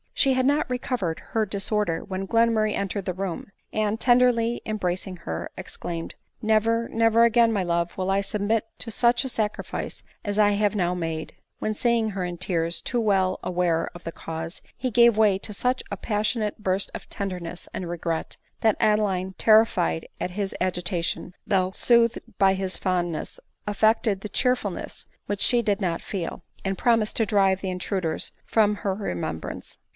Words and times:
She 0.15 0.33
had 0.33 0.45
not 0.45 0.69
recovered 0.69 1.19
her 1.31 1.47
disorder 1.47 2.03
when 2.03 2.27
Glenmurray 2.27 2.73
entered 2.75 3.05
the 3.05 3.13
room, 3.13 3.51
and, 3.73 3.99
tenderly 3.99 4.61
embracing*her, 4.65 5.51
exclaimed," 5.57 6.13
Never, 6.43 6.87
never 6.89 7.23
again, 7.23 7.51
my 7.51 7.63
love, 7.63 7.95
will 7.97 8.11
I 8.11 8.21
submit 8.21 8.65
to 8.79 8.91
such 8.91 9.23
a 9.23 9.29
sacrifice 9.29 10.03
as 10.23 10.37
I 10.37 10.51
have 10.51 10.75
now 10.75 10.93
made;" 10.93 11.33
when 11.59 11.73
seeing 11.73 12.11
her 12.11 12.23
in 12.23 12.37
tears, 12.37 12.81
too 12.81 12.99
well 13.01 13.39
aware 13.43 13.89
of 13.95 14.03
the 14.03 14.11
cause, 14.11 14.61
he 14.75 14.91
gave 14.91 15.17
way 15.17 15.37
to 15.39 15.53
such 15.53 15.83
a 15.91 15.97
pas 15.97 16.25
sionate 16.27 16.57
burst 16.57 16.91
of 16.93 17.09
tenderness 17.09 17.67
and 17.73 17.87
regret, 17.89 18.37
that 18.61 18.77
Adeline, 18.79 19.33
ter 19.39 19.63
rified 19.65 20.05
at 20.19 20.31
his 20.31 20.55
agitation, 20.61 21.33
though 21.47 21.71
soothed 21.71 22.19
by 22.37 22.53
his 22.53 22.75
fondness, 22.77 23.39
affected 23.67 24.21
the 24.21 24.29
cheerfulness 24.29 25.05
which 25.27 25.41
she 25.41 25.61
did 25.61 25.79
not 25.81 26.01
feel, 26.01 26.43
and 26.65 26.77
promised 26.77 27.17
to 27.17 27.25
drive 27.25 27.61
the 27.61 27.71
intruders 27.71 28.31
from 28.45 28.75
her 28.77 28.93
remembrance. 28.93 29.77